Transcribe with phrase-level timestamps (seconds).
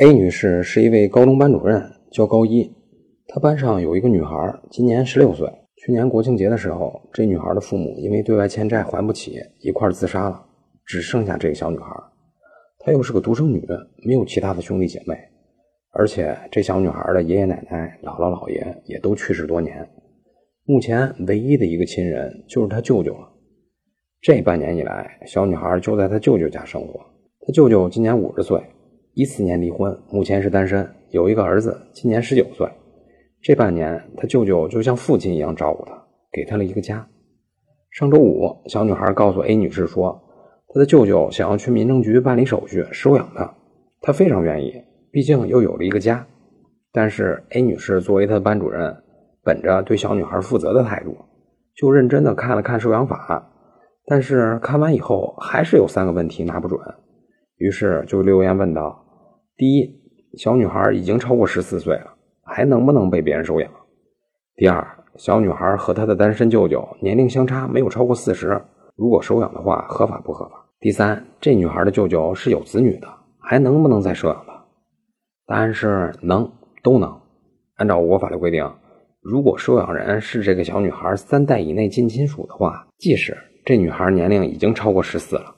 [0.00, 1.78] A 女士是一位高中班主任，
[2.10, 2.74] 叫高一。
[3.28, 4.34] 她班上有一个女孩，
[4.70, 5.46] 今年十六岁。
[5.76, 10.42] 去年国庆节的时候，这女孩的父母因为对外欠债还不起，一块自杀了，
[10.86, 11.94] 只剩下这个小女孩。
[12.78, 13.62] 她又是个独生女，
[14.02, 15.14] 没有其他的兄弟姐妹，
[15.90, 19.86] 而且这小女孩的爷爷奶奶、姥姥姥爷也都去世多年。
[20.64, 23.28] 目前唯一的一个亲人就是她舅舅了。
[24.22, 26.98] 这半年以来，小女孩就在她舅舅家生活。
[27.46, 28.58] 她舅舅今年五十岁。
[29.20, 32.66] 一四年离婚，目前是单身，有一个儿子，今年十九岁。
[33.42, 35.92] 这半年，他舅舅就像父亲一样照顾他，
[36.32, 37.06] 给他了一个家。
[37.90, 40.18] 上周五，小女孩告诉 A 女士说，
[40.68, 43.54] 她的舅舅想要去民政局办理手续收养她，
[44.00, 44.72] 她非常愿意，
[45.12, 46.26] 毕竟又有了一个家。
[46.90, 48.96] 但是 A 女士作为她的班主任，
[49.44, 51.14] 本着对小女孩负责的态度，
[51.76, 53.52] 就认真的看了看收养法，
[54.06, 56.80] 但是看完以后还是有三个问题拿不准。
[57.58, 59.04] 于是就留言问道
[59.60, 59.94] ：“第一，
[60.38, 63.70] 小女孩已经超过十四岁了，还能不能被别人收养？
[64.56, 64.82] 第二，
[65.16, 68.58] 小女孩和她的单身舅舅年龄相差没有超过四十，
[68.96, 70.66] 如果收养的话，合法不合法？
[70.80, 74.64] 第三，这女孩的舅舅是有子女的，还能不能再收养她？
[75.44, 76.50] 答案是能，
[76.82, 77.20] 都能。
[77.76, 78.66] 按照我国法律规定，
[79.20, 85.54] 如果收养人是这个小女孩三代以内近亲属的话，即使这女孩年龄已经超过十四了。”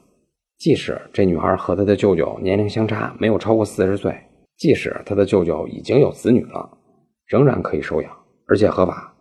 [0.62, 4.16] 即使这女孩和她的舅舅年龄相差没有超过四十岁，
[4.56, 6.78] 即使她的舅舅已经有子女了，
[7.26, 9.12] 仍然可以收养，而且合法。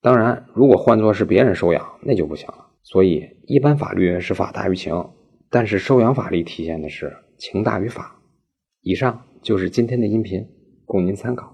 [0.00, 2.64] 当然，如果换作是别人收养，那就不行了。
[2.84, 4.94] 所以，一般法律是法大于情，
[5.50, 8.16] 但是收养法律体现的是情大于法。
[8.82, 10.46] 以上就是今天的音频，
[10.84, 11.52] 供您参考。